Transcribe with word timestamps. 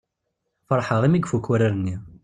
Feṛḥeɣ 0.67 1.01
i 1.03 1.09
mi 1.09 1.19
ifukk 1.23 1.47
wurar-nni. 1.49 1.95